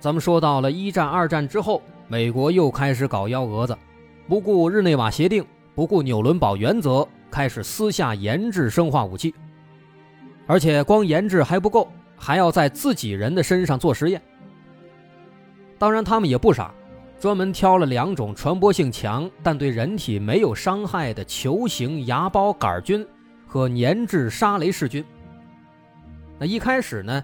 [0.00, 3.76] 咱们说到了一战、二战之后，美国又开始搞幺蛾子，
[4.26, 9.34] 不顾日内瓦协定，不顾纽伦堡原则，开始私下研制生化武器，
[10.46, 14.20] 而且光研制还不够，还要在自己人的身上做实验。
[15.78, 16.72] 当然，他们也不傻，
[17.18, 23.06] 专门挑了两种传播性强但对人体没有伤害的球形芽孢杆菌
[23.46, 25.04] 和粘质沙雷氏菌。
[26.38, 27.22] 那一开始呢？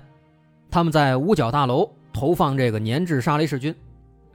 [0.70, 3.75] 他们在五角大楼投放这个粘质沙雷氏菌，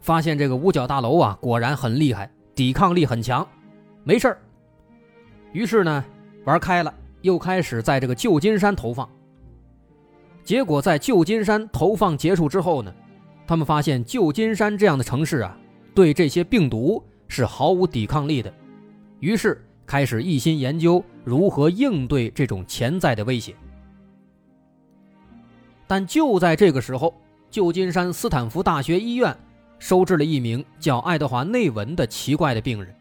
[0.01, 3.45] 发现这个五角大楼啊果然很厉害，抵抗力很强，
[4.03, 4.38] 没事儿。
[5.51, 6.05] 于是呢，
[6.45, 9.09] 玩开了，又开始在这个旧金山投放。
[10.43, 12.93] 结果在旧金山投放结束之后呢，
[13.47, 15.57] 他们发现旧金山这样的城市啊，
[15.95, 18.53] 对这些病毒是毫无抵抗力的，
[19.21, 23.55] 于是开始一心研究如何应对这种潜在的威胁。
[25.88, 27.11] 但就在这个时候，
[27.52, 29.38] 旧金山斯坦福大学医院
[29.77, 32.95] 收治了一名叫爱德华内文的奇怪的病人。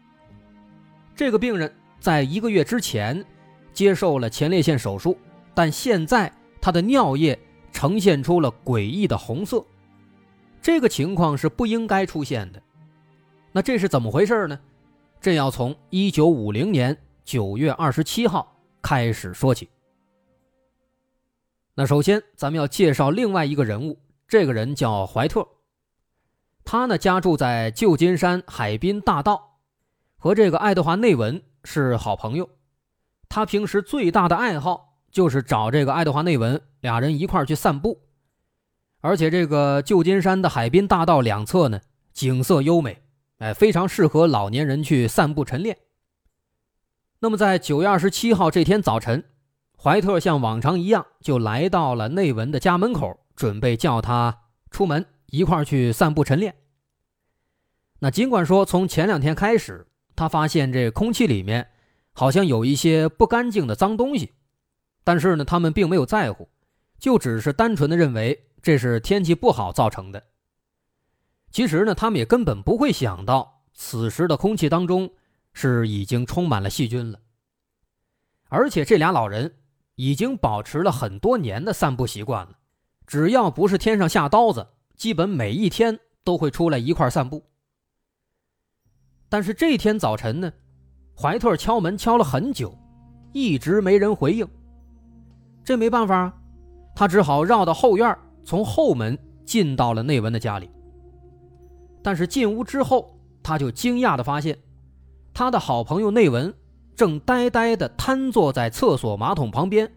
[1.15, 3.25] 这个病人在一个月之前
[3.71, 5.17] 接受了前列腺手术，
[5.53, 7.39] 但现在他的尿液
[7.71, 9.65] 呈现出了诡异的红色，
[10.61, 12.61] 这个情况是不应该出现的。
[13.53, 14.59] 那这是怎么回事呢？
[15.21, 19.69] 这要从一九五零年九月二十七号开始说起。
[21.75, 23.97] 那首先，咱们要介绍另外一个人物，
[24.31, 25.45] 这个人叫怀特。
[26.63, 29.57] 他呢家住在旧金山海滨大道，
[30.15, 32.49] 和这个爱德华内文是好朋友。
[33.27, 38.03] 他平时最大的爱好就是找这个爱德华内文，俩人一块去散步。
[39.01, 41.81] 而且这个旧金山的海滨大道两侧呢，
[42.13, 43.03] 景色优美，
[43.39, 45.77] 哎，非常适合老年人去散步晨练。
[47.19, 49.25] 那么在九月二十七号这天早晨。
[49.77, 56.55] 怀特像往常一样，就来到了内文的家门口，准备叫他出门一块去散步晨练。
[57.97, 61.71] 那尽管说从前两天开始，他发现这空气里面
[62.13, 64.33] 好像有一些不干净的脏东西，
[65.03, 66.47] 但是呢，他们并没有在乎，
[66.99, 70.23] 就只是单纯的认为这是天气不好造成的。
[71.49, 75.11] 其实呢，他们也根本不会想到，此时的空气当中
[75.51, 77.19] 是已经充满了细菌了，
[78.49, 79.55] 而且这俩老人。
[79.95, 82.57] 已经保持了很多年的散步习惯了，
[83.11, 87.43] 只要不是天上下刀子，基本每一天都会出来一块散步。
[89.27, 90.49] 但是这天早晨呢，
[91.13, 92.73] 怀特敲门敲了很久，
[93.33, 94.47] 一直没人回应。
[95.61, 96.31] 这没办法，
[96.95, 100.71] 他只好绕到后院，从后门进到了内文的家里。
[102.01, 103.13] 但是进屋之后，
[103.43, 104.57] 他就惊讶地发现，
[105.33, 106.53] 他的好朋友内文。
[106.95, 109.91] 正呆呆地瘫坐在厕所马桶旁边，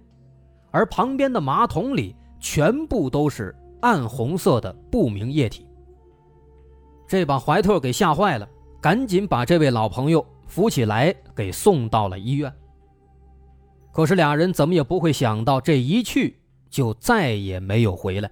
[0.73, 5.67] 而旁边的马桶里全部都是暗红色的不明液体。
[7.09, 8.47] 这把怀特给吓坏了，
[8.83, 12.53] 赶紧把这位老朋友扶起来，给送到了医院。
[13.91, 16.39] 可是俩人怎么也不会想到，这一去
[16.69, 18.31] 就再也没有回来。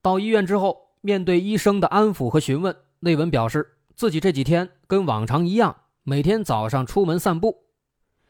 [0.00, 7.64] 到医院之后，面对医生的安抚和询问，内文表示自己这几天跟往常一样，每天早上出门散步。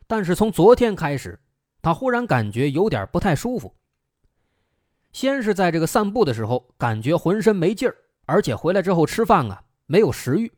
[0.06, 1.40] 但是从昨天开始，
[1.80, 3.74] 他忽然感觉有点不太舒服。
[5.12, 7.96] 先是在这个散步的时候，感觉浑身没劲儿，
[8.26, 10.52] 而且回来之后吃饭啊没有食欲。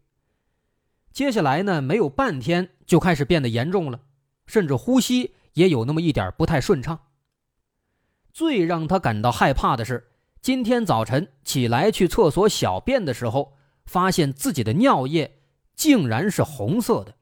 [1.13, 4.01] 接下来呢，没有半天就开始变得严重了，
[4.47, 6.99] 甚至呼吸也有那么一点不太顺畅。
[8.33, 10.11] 最让他感到害怕的是。
[10.41, 13.55] 今天早晨起来去厕所小便的时候，
[13.87, 15.39] 发现自己的尿液
[15.75, 17.15] 竟然是红色的，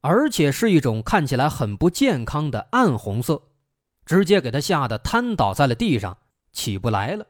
[0.00, 3.42] 而且是一种看起来很不健康的暗红色，
[4.04, 6.18] 直接给他吓得瘫倒在了地上，
[6.52, 7.26] 起不来了。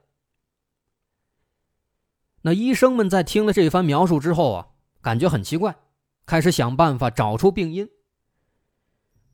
[2.43, 4.69] 那医生们在听了这番描述之后啊，
[5.02, 5.75] 感觉很奇怪，
[6.25, 7.88] 开始想办法找出病因。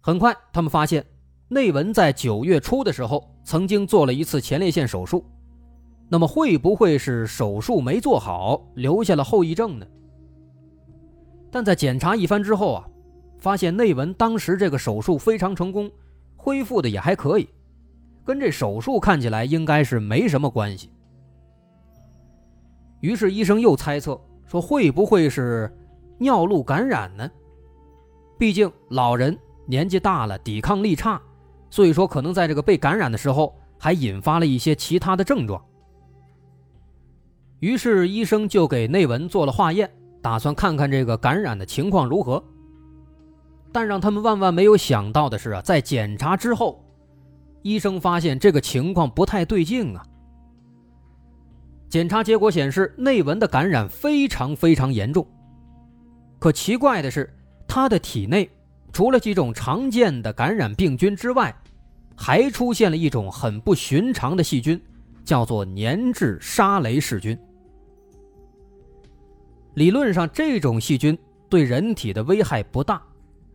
[0.00, 1.06] 很快，他们发现
[1.48, 5.24] 内文在九月初的时候曾经做了一次前列腺手术。
[6.08, 9.86] 那么会不会是手术没做好，留下了后遗症呢？
[11.52, 12.88] 但在检查一番之后啊，
[13.38, 15.88] 发现内文当时这个手术非常成功，
[16.34, 17.46] 恢复的也还可以，
[18.24, 20.90] 跟这手术看起来应该是没什么关系。
[23.00, 25.70] 于是医生又猜测说，会不会是
[26.18, 27.30] 尿路感染呢？
[28.38, 31.20] 毕竟老人年纪大了，抵抗力差，
[31.68, 35.62] 所以说可能在这个被感染的时候，还引发了一些其他的症状。
[37.60, 39.88] 于是医生就给内文做了化验，
[40.22, 42.42] 打算看看这个感染的情况如何。
[43.72, 46.84] 但让他们万万没有想到的是啊，在检查之后，
[47.62, 50.04] 医生发现这个情况不太对劲啊。
[51.88, 55.26] 检查结果显示，内文的感染非常非常严重。
[56.38, 57.30] 可奇怪的是，
[57.66, 58.50] 他的体内
[58.92, 61.54] 除了几种常见的感染病菌之外，
[62.14, 64.80] 还出现了一种很不寻常的细菌，
[65.24, 67.38] 叫做粘质沙雷氏菌。
[69.74, 71.16] 理论上，这种细菌
[71.48, 73.02] 对人体的危害不大。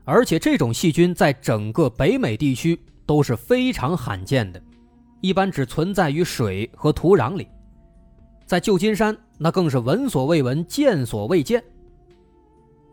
[0.04, 4.62] 而且这种细菌在整个北美地区都是非常罕见的，
[5.20, 7.46] 一般只存在于水和土壤里，
[8.46, 11.62] 在旧金山那更是闻所未闻、见所未见。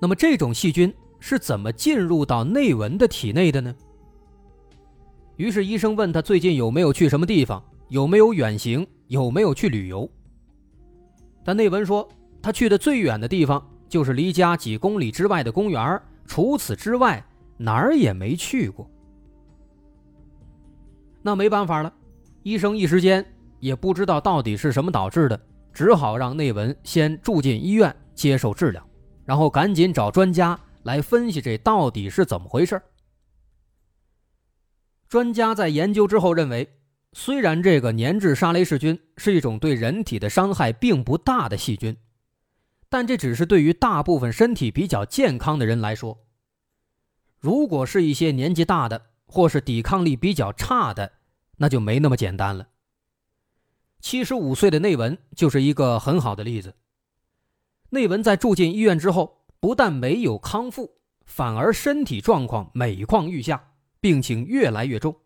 [0.01, 3.73] 那么这种细菌是怎么进入到内文的体内的呢？
[5.37, 10.11] 于是医生问他最近有没有去什么地方，有没有远行，有没有去旅游。
[11.45, 12.09] 但内文说
[12.45, 17.25] 他去的最远的地方就是离家几公里之外的公园除此之外，
[17.57, 18.87] 哪儿也没去过。
[21.23, 21.91] 那没办法了，
[22.43, 23.25] 医生一时间
[23.61, 25.41] 也不知道到底是什么导致的，
[25.73, 28.87] 只好让内文先住进医院接受治疗，
[29.25, 32.79] 然后赶紧找专家来分析这到底是怎么回事。
[35.09, 36.69] 专家在研究之后认为，
[37.15, 41.97] 虽然这个粘质沙雷氏菌是一种对人体的伤害并不大的细菌。
[42.95, 46.29] 但这只是对于大部分身体比较健康的人来说。
[47.41, 51.11] 如果是一些年纪大的或是抵抗力比较差的，
[51.57, 52.69] 那就没那么简单了。
[53.99, 56.77] 七十五岁的内文就是一个很好的例子。
[57.91, 65.17] 内文在住进医院之后，不但没有康复，反而身体状况每况愈下，病情越来越重。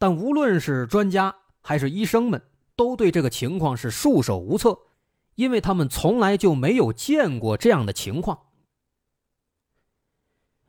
[0.00, 2.42] 但无论是专家还是医生们，
[2.74, 4.76] 都对这个情况是束手无策。
[5.40, 8.38] 因为他们从来就没有见过这样的情况，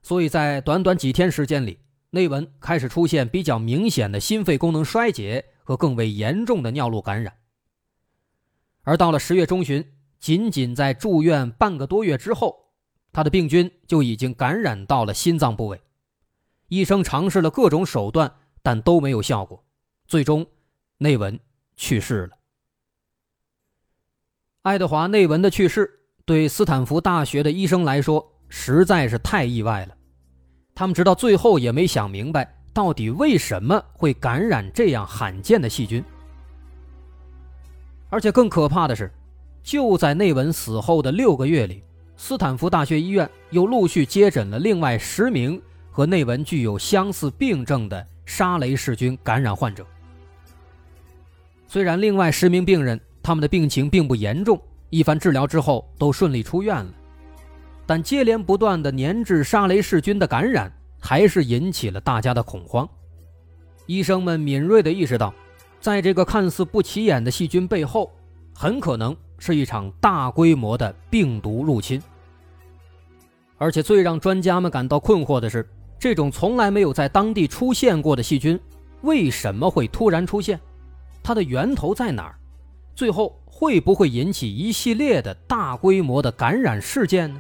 [0.02, 1.80] 所以在短短几天时间里，
[2.12, 7.34] 内文开始出现比较明显的心肺功能衰竭和更为严重的尿路感染。
[8.84, 9.86] 而到了十月中旬，
[10.20, 12.72] 仅仅在住院半个多月之后，
[13.12, 15.82] 他的病菌就已经感染到了心脏部位。
[16.70, 19.66] 医生尝试了各种手段，但都没有效果，
[20.08, 20.48] 最终
[21.00, 21.38] 内文
[21.76, 22.38] 去世了。
[24.64, 25.90] 爱德华·内文的去世
[26.24, 29.96] 对斯坦福大学的医生来说实在是太意外了，
[30.76, 36.04] 他们直到最后也没想明白到底为什么会感染这样罕见的细菌。
[38.12, 39.12] 而且更可怕的是，
[39.64, 41.84] 就在内文死后的六个月里，
[42.16, 49.84] 斯坦福大学医院又陆续接诊了另外十名和内文具有相似病症的沙雷氏菌感染患者。
[51.68, 53.02] 虽然另外十名病人。
[53.24, 54.60] 他们的病情并不严重，
[54.90, 56.92] 一番治疗之后都顺利出院了，
[57.86, 62.88] 但接连不断的粘质沙雷氏菌的感染还是引起了大家的恐慌。
[63.86, 65.34] 医生们敏锐地意识到，
[65.80, 68.12] 在这个看似不起眼的细菌背后，
[68.54, 72.02] 很可能是一场大规模的病毒入侵。
[73.58, 75.68] 而且最让专家们感到困惑的是，
[76.00, 78.60] 这种从来没有在当地出现过的细菌，
[79.02, 80.60] 为什么会突然出现？
[81.22, 82.36] 它的源头在哪儿？
[82.96, 87.40] 最后会不会引起一系列的大规模的感染事件呢？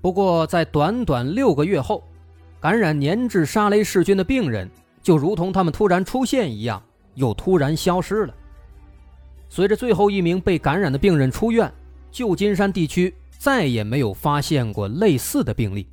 [0.00, 2.02] 不过，在短短六个月后，
[2.60, 4.68] 感染粘质沙雷氏菌的病人
[5.00, 6.82] 就如同他们突然出现一样，
[7.14, 8.34] 又突然消失了。
[9.48, 11.72] 随着最后一名被感染的病人出院，
[12.10, 15.86] 旧金山地区再也没有发现过类似的病例。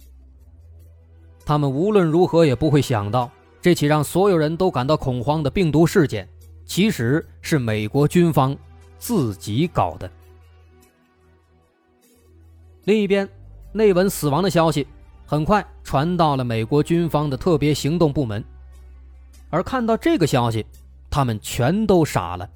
[1.46, 3.30] 他们无论如何也不会想到，
[3.62, 6.28] 这起让所有人都感到恐慌的病毒事件。
[6.69, 8.55] 其实是美国军方
[8.99, 10.09] 自己搞的。
[12.83, 13.27] 另一边，
[13.71, 14.85] 内文死亡的消息
[15.25, 18.45] 很快传到了美国军方的特别行动部门，
[19.49, 20.63] 而看到这个消息，
[21.09, 22.47] 他们全都傻了。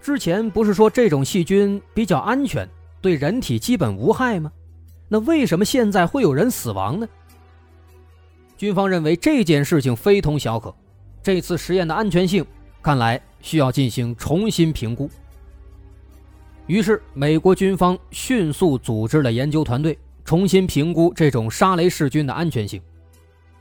[0.00, 2.68] 之前不是说这种细菌比较安全，
[3.00, 4.50] 对人体基本无害吗？
[5.08, 7.08] 那为什么现在会有人死亡呢？
[8.56, 10.74] 军方认为这件事情非同小可。
[11.22, 12.44] 这次实验的安全性
[12.82, 15.08] 看来需要进行重新评估。
[16.66, 22.80] 于是，美国军方迅速组织了研究团队，重新评估这种沙雷氏菌的安全性。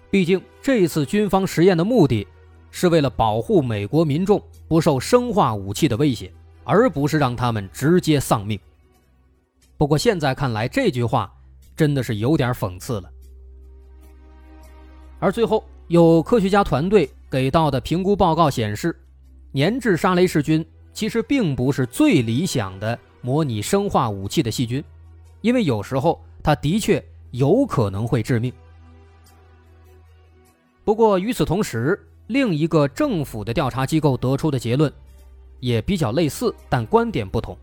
[0.10, 2.26] 毕竟，这次军方实验的目的
[2.70, 6.32] 是为了保护美国民众不受生化武器的威胁，
[6.64, 8.60] 而不是让他们直接丧命。
[9.78, 11.32] 不过，现在看来，这句话
[11.76, 13.10] 真的是有点讽刺了。
[15.20, 18.96] 而最后，有科学家团队给到的评估报告显示，
[19.54, 24.84] 粘质沙雷氏菌其实并不是最理想的模拟生化武器的细菌，
[25.40, 28.52] 因为有时候它的确有可能会致命。
[30.84, 31.98] 不过与此同时，
[32.28, 34.92] 另一个政府的调查机构得出的结论
[35.60, 37.58] 也比较类似，但观点不同。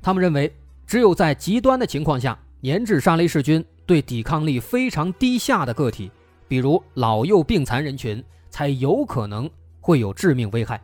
[0.00, 0.52] 他们认为。
[0.86, 6.10] 只有在极端的情况下，粘质沙雷氏菌对抵抗力非常低下的个体，
[6.50, 9.48] 比如老幼病残人群，才有可能
[9.80, 10.82] 会有致命危害。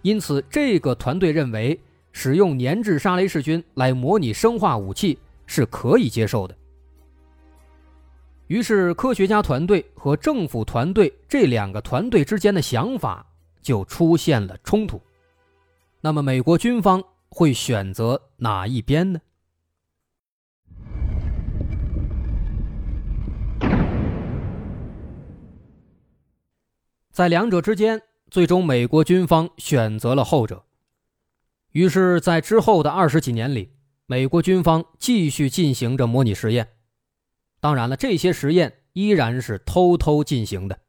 [0.00, 1.78] 因此，这个团队认为
[2.10, 6.56] 使用粘质沙雷氏菌来模拟生化武器是可以接受的。
[8.46, 13.26] 于是，科学家团队和政府团队这两个团队之间的想法
[13.60, 14.98] 就出现了冲突。
[16.00, 17.04] 那么，美国军方？
[17.28, 19.20] 会选择哪一边呢？
[27.10, 30.64] 在两者之间，最终美国军方选择了后者。
[31.72, 33.70] 于是，在之后的二十几年里，
[34.06, 36.68] 美国军方继续进行着模拟实验。
[37.60, 40.80] 当然了，这些实验依然是偷偷进行的。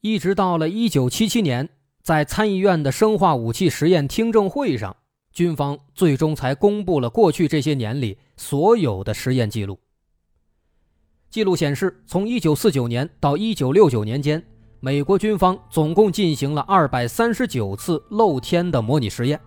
[0.00, 1.68] 一直到了一九七七年。
[2.02, 4.96] 在参议院的生化武器实验听证会上，
[5.32, 9.78] 军方最终才公布了过去这些年里所有的实验记录。
[11.28, 14.42] 记录显示，从1949年到1969年间，
[14.82, 19.38] 美国军方总共进行了239次露天的模拟实验。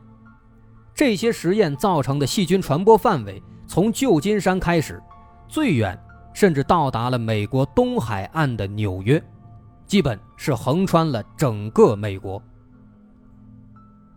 [0.94, 5.02] 这些实验造成的细菌传播范围，从旧金山开始，
[5.48, 6.00] 最远
[6.36, 9.22] 甚至到达了美国东海岸的纽约。
[9.88, 12.42] 基本是横穿了整个美国，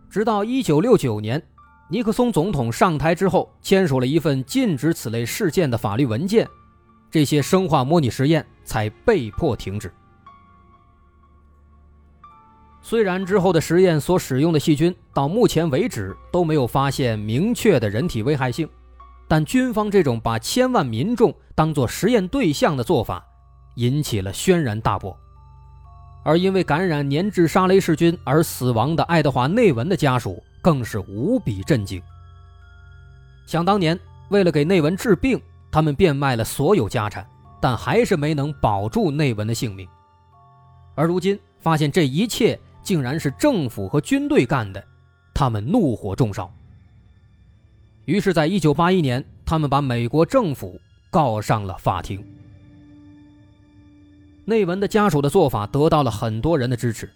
[0.09, 1.41] 直到一九六九年，
[1.89, 6.47] 尼克松总统上台之后，签署了一份禁止此类事件的法律文件，
[7.09, 9.91] 这些生化模拟实验才被迫停止。
[12.81, 18.67] 虽然之后的实验所使用的细菌到目前为止都没有发现明确的人体危害性，
[19.27, 23.25] 但军方这种把千万民众当作实验对象的做法，
[23.75, 25.17] 引起了轩然大波。
[26.23, 32.01] 而因为感染粘质沙雷氏菌而死亡的爱德华内文的家属更是无比震惊。
[33.45, 33.97] 想当年，
[34.29, 35.41] 为了给内文治病，
[35.71, 37.25] 他们变卖了所有家产，
[37.61, 39.87] 但还是没能保住内文的性命。
[40.95, 44.81] 而如今发现这一切竟然是政府和军队干的，
[45.33, 46.49] 他们怒火中烧。
[48.05, 50.79] 于是，在1981年，他们把美国政府
[51.09, 52.25] 告上了法庭。
[54.45, 57.09] 内文的家属的做法得到了很多人的支持，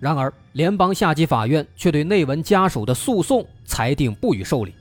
[0.00, 4.72] 然而联邦下级法院却对内文家属的诉讼裁定不予受理。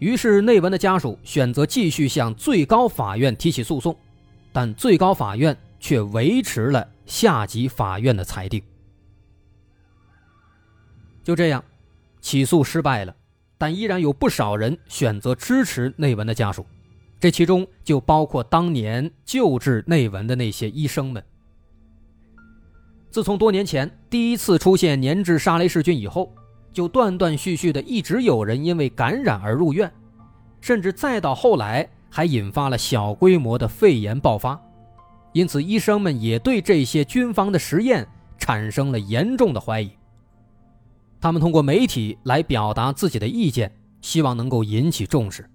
[0.00, 3.96] 于是内文的家属选择继续向最高法院提起诉讼，
[4.52, 8.62] 但最高法院却维持了下级法院的裁定。
[11.24, 11.64] 就这样，
[12.20, 13.16] 起诉失败了，
[13.58, 16.64] 但依然有不少人选择支持内文的家属。
[17.18, 21.20] 这其中就包括当年救治内文的那些医生们。
[23.10, 26.32] 自从多年前第一次出现粘质沙雷氏菌以后，
[26.72, 29.92] 就断断续续的一直有人因为感染而入院，
[30.60, 34.60] 甚至再到后来还引发了小规模的肺炎爆发。
[35.32, 38.08] 因此，医生们也对这些军方的实验
[38.38, 39.90] 产生了严重的怀疑。
[41.20, 45.48] 他们通过媒体来表达自己的意见，希望能够引起重视。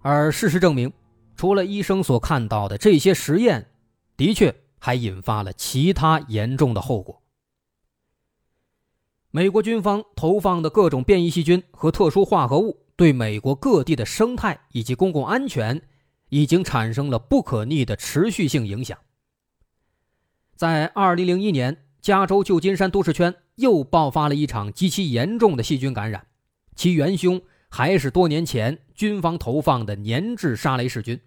[0.00, 0.92] 而事实证明，
[1.34, 3.66] 除了医生所看到的这些实验，
[4.16, 7.22] 的确还引发了其他严重的后果。
[9.30, 15.80] 美国军方投放的各种变异细菌和特殊化合物，对美国各地的生态以及公共安全，
[16.34, 18.98] 已经产生了不可逆的持续性影响。
[20.56, 26.26] 在2001年，加州旧金山都市圈又爆发了一场极其严重的细菌感染，
[26.74, 27.40] 其元凶。
[27.70, 31.20] 还是多年前军方投放的粘质沙雷氏菌。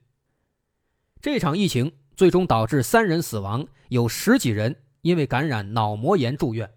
[1.20, 6.72] 这场疫情最终导致三人死亡，有十几人因为感染脑膜炎住院。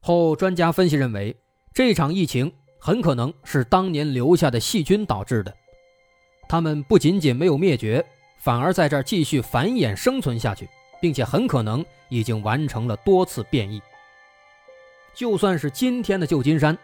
[0.00, 1.36] 后专家分析认为，
[1.72, 5.56] 这场疫情很可能是当年留下的细菌导致的。
[6.48, 8.04] 它们不仅仅没有灭绝，
[8.38, 10.68] 反而在这儿继续繁衍生存下去，
[11.00, 13.80] 并且很可能已经完成了多次变异。
[15.14, 16.76] 就算是今天的旧金山。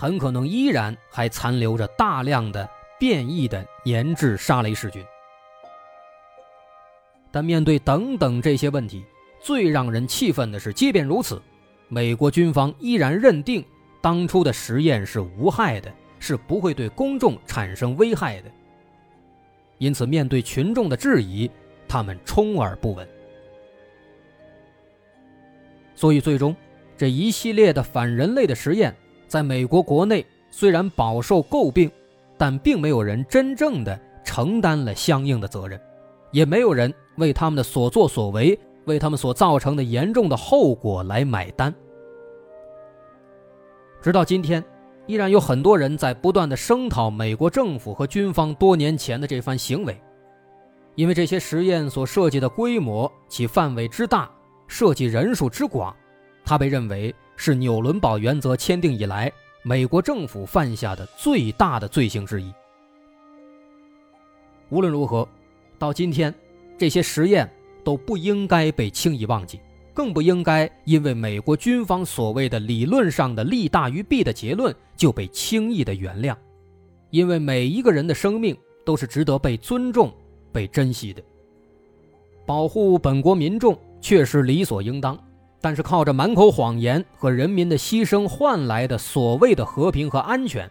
[0.00, 2.70] 很可能依然还残留着大量的
[3.00, 5.04] 变异的粘质沙雷氏菌。
[7.32, 9.04] 但面对等等这些问题，
[9.40, 11.42] 最让人气愤的是，即便如此，
[11.88, 13.64] 美国军方依然认定
[14.00, 18.50] 当初的实验是无害的，是不会对公众产生危害的。
[19.78, 21.50] 因此，面对群众的质疑，
[21.88, 23.08] 他们充耳不闻。
[25.94, 26.54] 所以，最终
[26.96, 28.94] 这一系列的反人类的实验，
[29.26, 31.90] 在美国国内虽然饱受诟病，
[32.36, 35.80] 但并没有人真正的承担了相应的责任，
[36.30, 36.92] 也没有人。
[37.16, 41.74] 为他们的所作所为，为他们所造成的严重的后果来买单。
[44.00, 44.62] 直到今天，
[45.08, 50.00] 依然有很多人在不断的声讨美国政府和军方多年前的这番行为，
[50.94, 54.30] 因为这些实验所涉及的规模、其范围之大、
[54.66, 55.96] 涉及人数之广，
[56.44, 62.52] 它被认为是纽伦堡原则签订以来美国政府犯下的最大的罪行之一。
[64.68, 65.26] 无论如何，
[65.78, 66.32] 到今天。
[66.80, 69.60] 这些实验都不应该被轻易忘记，
[69.98, 76.36] 更不应该因为美国军方所谓的理论上的利大于弊的结论就被轻易的原谅，
[77.10, 80.14] 因为每一个人的生命都是值得被尊重、
[80.52, 81.20] 被珍惜的。
[82.46, 85.18] 保护本国民众确实理所应当，
[85.60, 90.70] 但是靠着满口谎言和人民的牺牲换来的所谓的和平和安全，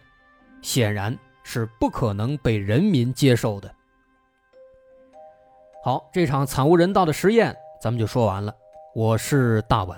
[0.62, 3.70] 显然是不可能被人民接受的。
[5.84, 8.54] 好，这场惨无人道的实验咱们就说完了。
[8.98, 9.96] 我是大碗，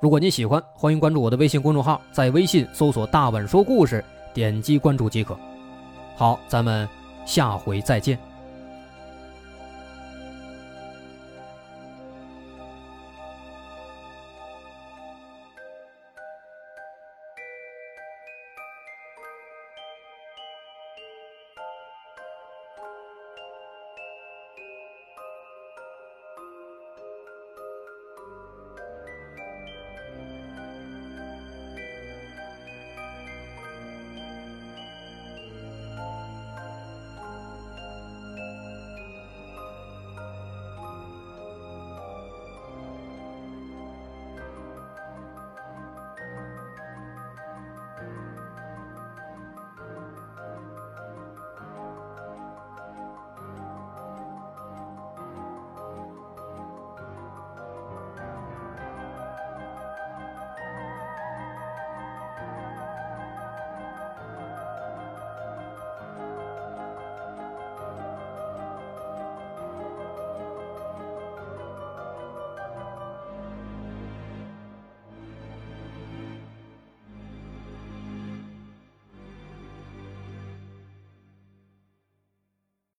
[0.00, 5.38] 如果您喜欢，欢迎关注我的微信公众号，在微信搜索“大碗说故事”，点击关注即可。
[6.16, 6.88] 好，咱们
[7.24, 8.18] 下回再见。